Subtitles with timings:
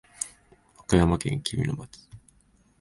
[0.77, 1.99] 和歌山県紀美野町